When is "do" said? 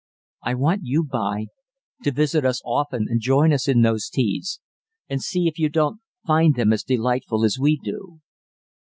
7.83-8.19